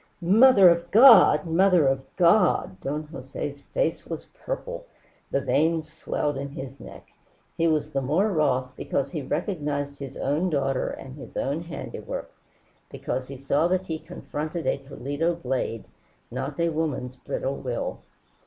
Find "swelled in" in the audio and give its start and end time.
5.93-6.49